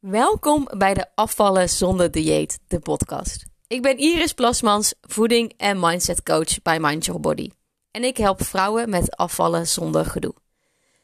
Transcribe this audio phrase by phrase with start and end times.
[0.00, 3.44] Welkom bij de Afvallen zonder dieet, de podcast.
[3.66, 7.50] Ik ben Iris Plasmans, voeding- en mindset coach bij Mind Your Body.
[7.90, 10.34] En ik help vrouwen met afvallen zonder gedoe.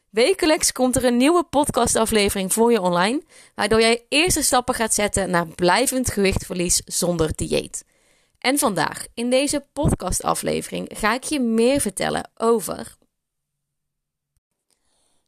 [0.09, 3.23] Wekelijks komt er een nieuwe podcastaflevering voor je online,
[3.55, 7.85] waardoor jij eerste stappen gaat zetten naar blijvend gewichtverlies zonder dieet.
[8.39, 12.97] En vandaag, in deze podcastaflevering, ga ik je meer vertellen over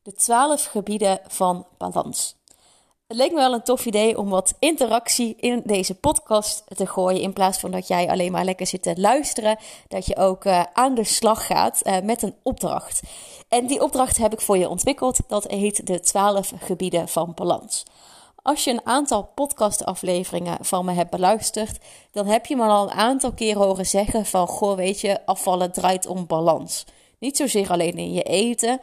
[0.01, 2.38] de 12 gebieden van balans.
[3.09, 7.21] Het leek me wel een tof idee om wat interactie in deze podcast te gooien.
[7.21, 9.57] In plaats van dat jij alleen maar lekker zit te luisteren.
[9.87, 13.01] Dat je ook uh, aan de slag gaat uh, met een opdracht.
[13.47, 15.19] En die opdracht heb ik voor je ontwikkeld.
[15.27, 17.83] Dat heet de 12 gebieden van balans.
[18.35, 21.77] Als je een aantal podcastafleveringen van me hebt beluisterd,
[22.11, 25.71] dan heb je me al een aantal keer horen zeggen van, goh, weet je, afvallen
[25.71, 26.85] draait om balans.
[27.19, 28.79] Niet zozeer alleen in je eten,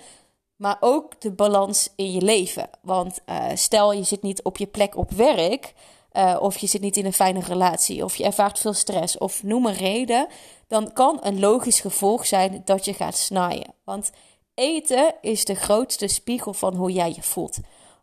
[0.57, 2.71] maar ook de balans in je leven.
[2.83, 5.75] Want uh, stel je zit niet op je plek op werk,
[6.13, 9.43] uh, of je zit niet in een fijne relatie, of je ervaart veel stress, of
[9.43, 10.27] noem een reden,
[10.69, 13.75] dan kan een logisch gevolg zijn dat je gaat snijden.
[13.85, 14.11] Want
[14.55, 17.59] eten is de grootste spiegel van hoe jij je voelt.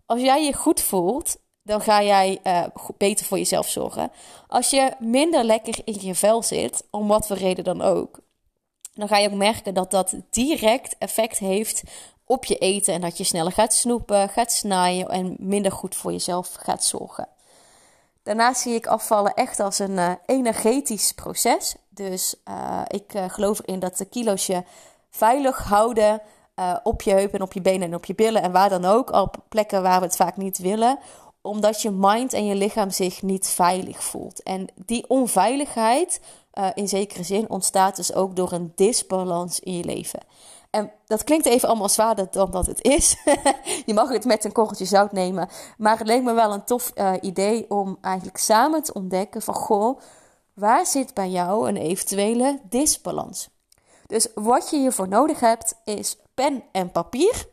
[0.06, 2.64] Als jij je goed voelt, dan ga jij uh,
[2.98, 4.12] beter voor jezelf zorgen.
[4.48, 8.20] Als je minder lekker in je vel zit, om wat voor reden dan ook,
[8.94, 11.84] dan ga je ook merken dat dat direct effect heeft
[12.26, 16.12] op je eten en dat je sneller gaat snoepen, gaat snijden en minder goed voor
[16.12, 17.28] jezelf gaat zorgen.
[18.24, 21.76] Daarnaast zie ik afvallen echt als een uh, energetisch proces.
[21.90, 24.64] Dus uh, ik uh, geloof erin dat de kilo's je
[25.10, 26.22] veilig houden
[26.84, 29.12] op je heupen en op je benen en op je billen en waar dan ook,
[29.12, 31.00] op plekken waar we het vaak niet willen,
[31.42, 34.44] omdat je mind en je lichaam zich niet veilig voelt.
[34.44, 36.22] En die onveiligheid,
[36.74, 40.20] in zekere zin, ontstaat dus ook door een disbalans in je leven.
[40.74, 43.18] En dat klinkt even allemaal zwaarder dan dat het is.
[43.86, 45.50] je mag het met een korreltje zout nemen.
[45.78, 49.54] Maar het leek me wel een tof uh, idee om eigenlijk samen te ontdekken van...
[49.54, 50.00] Goh,
[50.54, 53.50] waar zit bij jou een eventuele disbalans?
[54.06, 57.46] Dus wat je hiervoor nodig hebt is pen en papier.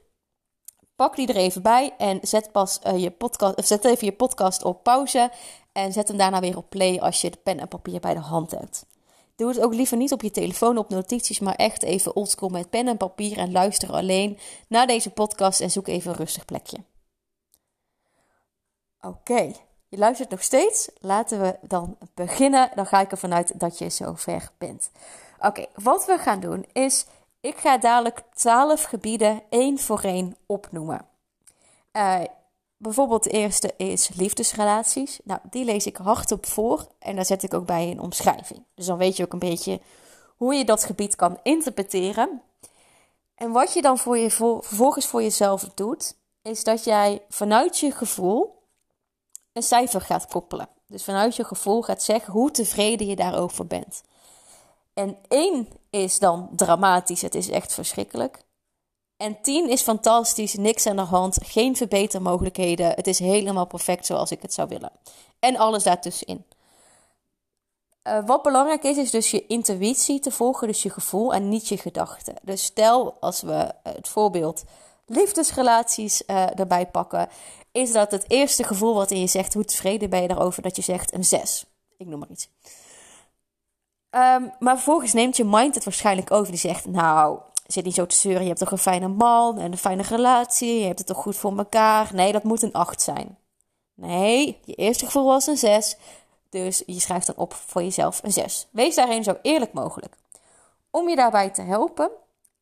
[0.96, 4.12] Pak die er even bij en zet, pas, uh, je podcast, of zet even je
[4.12, 5.30] podcast op pauze.
[5.72, 8.20] En zet hem daarna weer op play als je de pen en papier bij de
[8.20, 8.84] hand hebt.
[9.40, 12.70] Doe het ook liever niet op je telefoon op notities, maar echt even oldschool met
[12.70, 16.76] pen en papier en luister alleen naar deze podcast en zoek even een rustig plekje.
[19.00, 19.52] Oké,
[19.88, 20.90] je luistert nog steeds.
[20.98, 22.70] Laten we dan beginnen.
[22.74, 24.90] Dan ga ik ervan uit dat je zover bent.
[25.38, 27.06] Oké, wat we gaan doen is,
[27.40, 31.06] ik ga dadelijk 12 gebieden één voor één opnoemen.
[31.92, 32.20] Uh,
[32.82, 35.20] Bijvoorbeeld de eerste is liefdesrelaties.
[35.24, 38.64] Nou, die lees ik hardop voor en daar zet ik ook bij een omschrijving.
[38.74, 39.80] Dus dan weet je ook een beetje
[40.36, 42.42] hoe je dat gebied kan interpreteren.
[43.34, 47.90] En wat je dan voor je, vervolgens voor jezelf doet, is dat jij vanuit je
[47.90, 48.62] gevoel
[49.52, 50.68] een cijfer gaat koppelen.
[50.86, 54.02] Dus vanuit je gevoel gaat zeggen hoe tevreden je daarover bent.
[54.94, 58.44] En één is dan dramatisch, het is echt verschrikkelijk.
[59.20, 62.86] En 10 is fantastisch, niks aan de hand, geen verbetermogelijkheden.
[62.86, 64.92] Het is helemaal perfect zoals ik het zou willen.
[65.38, 66.44] En alles daartussenin.
[68.08, 71.68] Uh, wat belangrijk is, is dus je intuïtie te volgen, dus je gevoel en niet
[71.68, 72.34] je gedachten.
[72.42, 74.62] Dus stel als we uh, het voorbeeld
[75.06, 77.28] liefdesrelaties uh, erbij pakken,
[77.72, 80.76] is dat het eerste gevoel wat in je zegt, hoe tevreden ben je daarover, dat
[80.76, 81.66] je zegt een 6.
[81.96, 82.48] Ik noem maar iets.
[84.10, 86.50] Um, maar vervolgens neemt je mind het waarschijnlijk over.
[86.50, 87.38] Die zegt, nou,
[87.72, 88.42] zit niet zo te zeuren.
[88.42, 90.78] Je hebt toch een fijne man en een fijne relatie.
[90.78, 92.10] Je hebt het toch goed voor elkaar.
[92.14, 93.38] Nee, dat moet een 8 zijn.
[93.94, 95.96] Nee, je eerste gevoel was een 6.
[96.48, 98.68] Dus je schrijft dan op voor jezelf een 6.
[98.70, 100.14] Wees daarin zo eerlijk mogelijk.
[100.90, 102.10] Om je daarbij te helpen,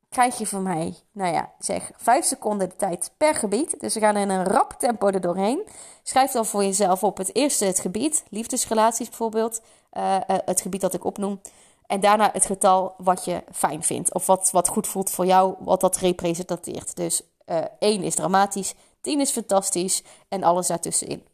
[0.09, 3.81] krijg je van mij, nou ja, zeg 5 seconden de tijd per gebied.
[3.81, 5.67] Dus we gaan in een rap tempo er doorheen.
[6.03, 9.61] Schrijf dan voor jezelf op het eerste het gebied, liefdesrelaties bijvoorbeeld,
[9.93, 11.41] uh, uh, het gebied dat ik opnoem.
[11.89, 14.15] En daarna het getal wat je fijn vindt.
[14.15, 16.97] Of wat, wat goed voelt voor jou, wat dat representeert.
[16.97, 21.27] Dus uh, 1 is dramatisch, 10 is fantastisch en alles daartussenin.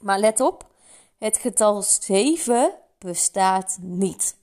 [0.00, 0.66] Maar let op,
[1.18, 4.36] het getal 7 bestaat niet.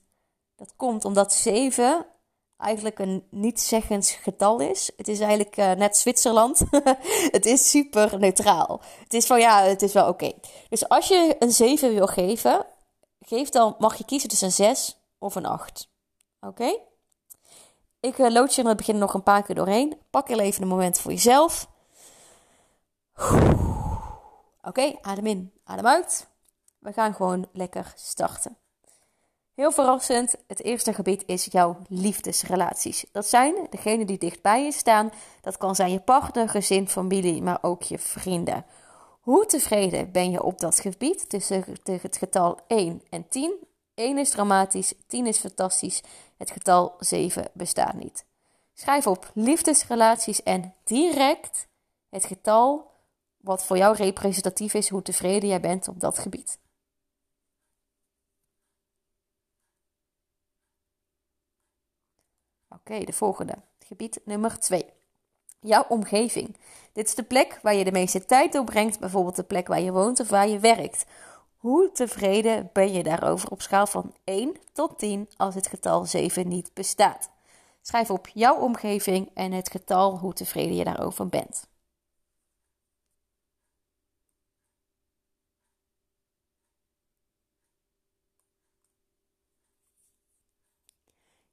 [0.56, 2.06] Dat komt omdat 7
[2.56, 4.90] eigenlijk een niet-zeggends getal is.
[4.96, 6.62] Het is eigenlijk uh, net Zwitserland.
[7.36, 8.80] het is super neutraal.
[9.02, 10.32] Het is van ja, het is wel oké.
[10.68, 12.66] Dus als je een 7 wil geven,
[13.20, 15.90] geef dan, mag je kiezen tussen een 6 of een 8.
[16.40, 16.78] Oké?
[18.00, 19.98] Ik uh, lood je in het begin nog een paar keer doorheen.
[20.10, 21.68] Pak heel even een moment voor jezelf.
[24.62, 26.28] Oké, adem in, adem uit.
[26.78, 28.56] We gaan gewoon lekker starten.
[29.54, 33.04] Heel verrassend, het eerste gebied is jouw liefdesrelaties.
[33.12, 35.12] Dat zijn degenen die dichtbij je staan.
[35.40, 38.64] Dat kan zijn je partner, gezin, familie, maar ook je vrienden.
[39.20, 43.54] Hoe tevreden ben je op dat gebied tussen het getal 1 en 10?
[43.94, 46.02] 1 is dramatisch, 10 is fantastisch,
[46.36, 48.24] het getal 7 bestaat niet.
[48.74, 51.66] Schrijf op liefdesrelaties en direct
[52.08, 52.92] het getal
[53.36, 56.58] wat voor jou representatief is, hoe tevreden jij bent op dat gebied.
[62.68, 63.54] Oké, de volgende.
[63.78, 64.84] Gebied nummer 2.
[65.60, 66.56] Jouw omgeving.
[66.92, 69.92] Dit is de plek waar je de meeste tijd doorbrengt, bijvoorbeeld de plek waar je
[69.92, 71.04] woont of waar je werkt.
[71.64, 76.48] Hoe tevreden ben je daarover op schaal van 1 tot 10 als het getal 7
[76.48, 77.30] niet bestaat?
[77.82, 81.66] Schrijf op jouw omgeving en het getal hoe tevreden je daarover bent.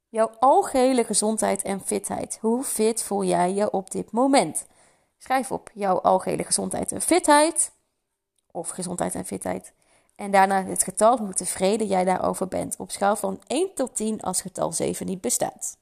[0.10, 2.38] Jouw algehele gezondheid en fitheid.
[2.42, 4.68] Hoe fit voel jij je op dit moment?
[5.18, 7.72] Schrijf op jouw algehele gezondheid en fitheid.
[8.52, 9.74] Of gezondheid en fitheid.
[10.16, 12.76] En daarna het getal, hoe tevreden jij daarover bent.
[12.78, 15.78] Op schaal van 1 tot 10 als getal 7 niet bestaat.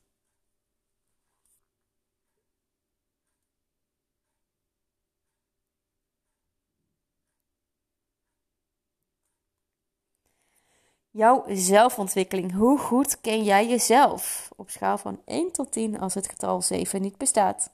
[11.11, 12.53] Jouw zelfontwikkeling.
[12.53, 14.49] Hoe goed ken jij jezelf?
[14.55, 17.73] Op schaal van 1 tot 10 als het getal 7 niet bestaat.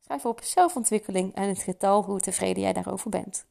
[0.00, 3.46] Schrijf op zelfontwikkeling en het getal hoe tevreden jij daarover bent.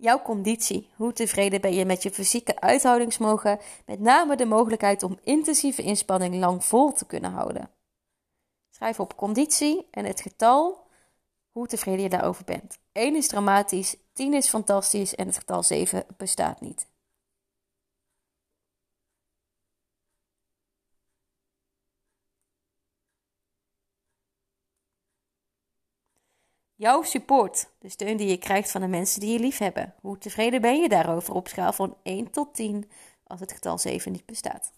[0.00, 0.88] Jouw conditie.
[0.96, 6.34] Hoe tevreden ben je met je fysieke uithoudingsmogen, met name de mogelijkheid om intensieve inspanning
[6.34, 7.70] lang vol te kunnen houden.
[8.70, 10.86] Schrijf op conditie en het getal
[11.50, 12.78] hoe tevreden je daarover bent.
[12.92, 16.86] 1 is dramatisch, 10 is fantastisch en het getal 7 bestaat niet.
[26.80, 29.94] Jouw support, de steun die je krijgt van de mensen die je lief hebben.
[30.00, 32.90] Hoe tevreden ben je daarover op schaal van 1 tot 10
[33.26, 34.72] als het getal 7 niet bestaat?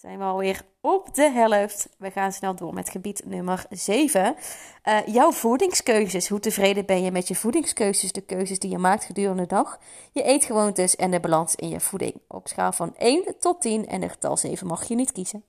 [0.00, 1.88] Zijn we alweer op de helft.
[1.98, 4.20] We gaan snel door met gebied nummer 7.
[4.20, 6.28] Uh, eh, jouw voedingskeuzes.
[6.28, 8.12] Hoe tevreden ben je met je voedingskeuzes?
[8.12, 9.78] De keuzes die je maakt gedurende de dag.
[10.12, 12.14] Je eetgewoontes en de balans in je voeding.
[12.28, 15.44] Op schaal van 1 tot 10 en de getal 7 mag je niet kiezen.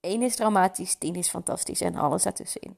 [0.00, 2.76] 1 is dramatisch, 10 is fantastisch en alles daartussenin.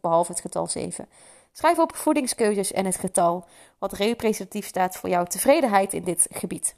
[0.00, 1.08] Behalve het getal 7.
[1.52, 3.44] Schrijf op voedingskeuzes en het getal
[3.78, 6.74] wat representatief staat voor jouw tevredenheid in dit gebied.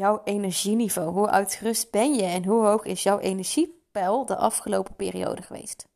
[0.00, 1.12] Jouw energieniveau.
[1.12, 5.88] Hoe uitgerust ben je en hoe hoog is jouw energiepeil de afgelopen periode geweest?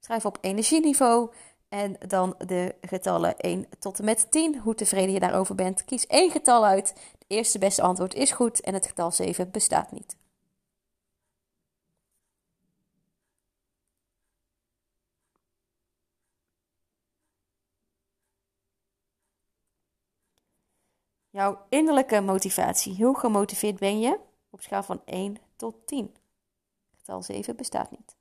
[0.00, 1.30] Schrijf op energieniveau
[1.68, 4.58] en dan de getallen 1 tot en met 10.
[4.58, 5.84] Hoe tevreden je daarover bent.
[5.84, 6.88] Kies één getal uit.
[6.88, 10.16] Het eerste beste antwoord is goed en het getal 7 bestaat niet.
[21.34, 23.04] Jouw innerlijke motivatie.
[23.04, 24.18] Hoe gemotiveerd ben je?
[24.50, 26.16] Op schaal van 1 tot 10.
[26.96, 28.16] Getal 7 bestaat niet.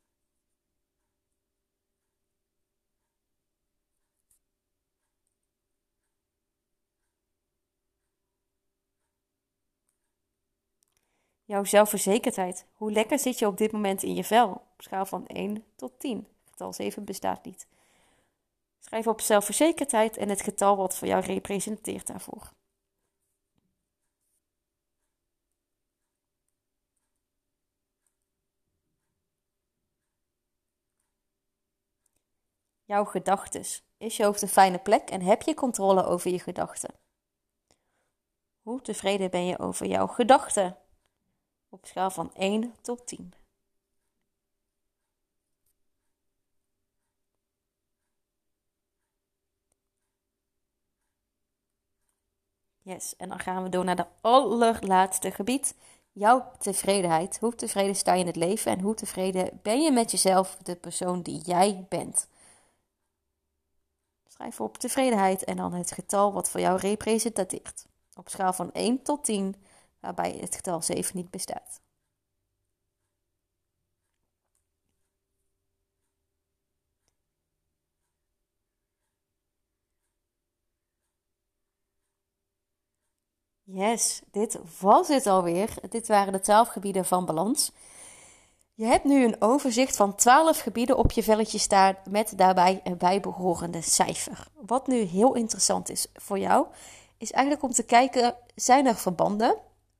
[11.43, 12.65] Jouw zelfverzekerdheid.
[12.73, 14.49] Hoe lekker zit je op dit moment in je vel?
[14.49, 16.27] Op schaal van 1 tot 10.
[16.45, 17.67] Getal 7 bestaat niet.
[18.79, 22.51] Schrijf op zelfverzekerdheid en het getal wat voor jou representeert daarvoor.
[32.93, 33.83] Jouw gedachtes.
[33.97, 36.93] Is je hoofd een fijne plek en heb je controle over je gedachten?
[38.61, 40.77] Hoe tevreden ben je over jouw gedachten?
[41.69, 43.33] Op schaal van 1 tot 10.
[52.81, 55.75] Yes, en dan gaan we door naar de allerlaatste gebied.
[56.11, 57.39] Jouw tevredenheid.
[57.39, 60.75] Hoe tevreden sta je in het leven en hoe tevreden ben je met jezelf, de
[60.75, 62.27] persoon die jij bent?
[64.33, 67.85] Schrijf op tevredenheid en dan het getal wat voor jou representeert.
[68.15, 69.55] Op schaal van 1 tot 10,
[69.99, 71.81] waarbij het getal 7 niet bestaat.
[83.65, 85.69] Yes, dit was het alweer.
[85.89, 87.71] Dit waren de 12 gebieden van balans.
[88.75, 92.97] Je hebt nu een overzicht van 12 gebieden op je velletje staan met daarbij een
[92.97, 94.47] bijbehorende cijfer.
[94.65, 96.65] Wat nu heel interessant is voor jou,
[97.17, 99.55] is eigenlijk om te kijken, zijn er verbanden?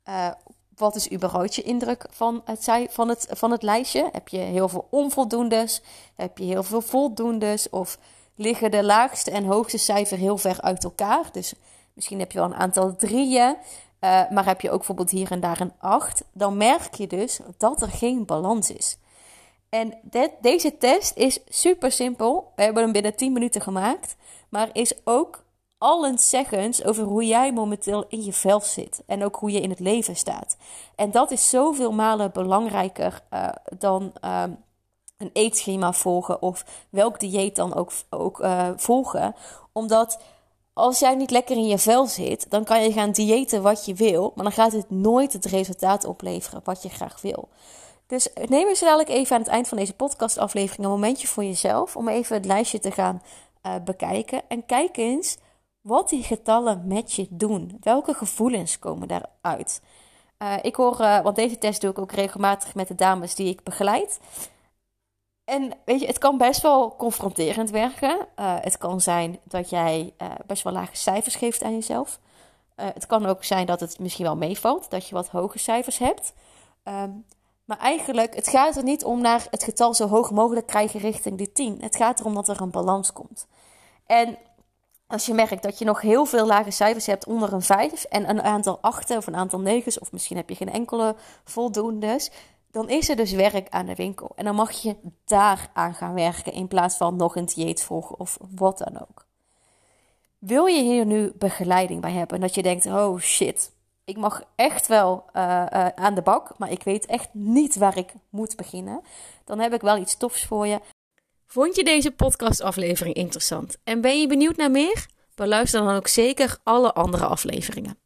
[0.10, 0.32] Uh,
[0.76, 4.10] wat is überhaupt je indruk van het, van, het, van het lijstje?
[4.12, 5.82] Heb je heel veel onvoldoendes?
[6.16, 7.70] Heb je heel veel voldoendes?
[7.70, 7.98] Of
[8.36, 11.30] liggen de laagste en hoogste cijfer heel ver uit elkaar?
[11.32, 11.54] Dus
[11.94, 13.56] misschien heb je wel een aantal drieën,
[14.04, 16.24] uh, maar heb je ook bijvoorbeeld hier en daar een acht.
[16.34, 18.98] Dan merk je dus dat er geen balans is.
[19.70, 19.94] En
[20.42, 22.52] deze test is super simpel.
[22.56, 24.16] We hebben hem binnen 10 minuten gemaakt.
[24.50, 25.44] Maar is ook
[25.78, 29.04] allenszeggends over hoe jij momenteel in je vel zit.
[29.06, 30.58] En ook hoe je in het leven staat.
[30.96, 34.44] En dat is zoveel malen belangrijker uh, dan uh,
[35.18, 36.42] een eetschema volgen.
[36.42, 39.36] Of welk dieet dan ook, ook uh, volgen.
[39.72, 40.20] Omdat
[40.74, 43.94] als jij niet lekker in je vel zit, dan kan je gaan diëten wat je
[43.94, 44.32] wil.
[44.36, 47.50] Maar dan gaat het nooit het resultaat opleveren wat je graag wil.
[48.08, 51.96] Dus neem eens dadelijk even aan het eind van deze podcastaflevering een momentje voor jezelf.
[51.96, 53.22] Om even het lijstje te gaan
[53.66, 54.42] uh, bekijken.
[54.48, 55.38] En kijk eens
[55.82, 57.78] wat die getallen met je doen.
[57.82, 59.82] Welke gevoelens komen daaruit?
[60.40, 63.50] Uh, ik hoor, uh, want deze test doe ik ook regelmatig met de dames die
[63.50, 64.20] ik begeleid.
[65.46, 68.28] En weet je, het kan best wel confronterend werken.
[68.40, 70.14] Uh, het kan zijn dat jij
[70.46, 72.20] best wel lage cijfers geeft aan jezelf.
[72.76, 76.34] het kan ook zijn dat het misschien wel meevalt, dat je wat hoge cijfers hebt.
[76.84, 77.26] Um,
[77.66, 81.38] maar eigenlijk, het gaat er niet om naar het getal zo hoog mogelijk krijgen richting
[81.38, 81.78] die 10.
[81.82, 83.48] Het gaat erom dat er een balans komt.
[84.06, 84.38] En
[85.08, 88.30] als je merkt dat je nog heel veel lage cijfers hebt onder een 5 en
[88.30, 92.32] een aantal 8 of een aantal 9, of misschien heb je geen enkele voldoendes,
[92.74, 94.32] dan is er dus werk aan de winkel.
[94.36, 98.20] En dan mag je daar aan gaan werken in plaats van nog een dieet volgen
[98.20, 99.26] of wat dan ook.
[100.38, 102.40] Wil je hier nu begeleiding bij hebben?
[102.40, 103.72] Dat je denkt: oh shit,
[104.04, 107.98] ik mag echt wel uh, uh, aan de bak, maar ik weet echt niet waar
[107.98, 109.02] ik moet beginnen.
[109.46, 110.80] Dan heb ik wel iets tofs voor je.
[111.46, 115.08] Vond je deze podcastaflevering interessant en ben je benieuwd naar meer?
[115.36, 118.03] Beluister dan ook zeker alle andere afleveringen.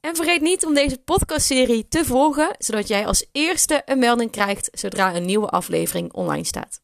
[0.00, 4.68] En vergeet niet om deze podcastserie te volgen, zodat jij als eerste een melding krijgt
[4.72, 6.80] zodra een nieuwe aflevering online staat.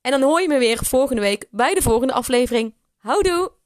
[0.00, 2.74] En dan hoor je me weer volgende week bij de volgende aflevering.
[2.96, 3.57] Houdoe!